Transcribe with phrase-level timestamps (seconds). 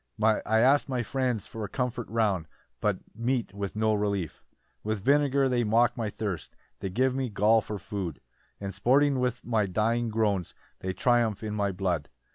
[0.19, 2.47] "I ask my friends for comfort round,
[2.79, 4.43] "But meet with no relief.
[4.79, 8.19] 8 "With vinegar they mock my thirst; "They give me gall for food;
[8.59, 12.09] "And sporting with my dying groans, "They triumph in my blood.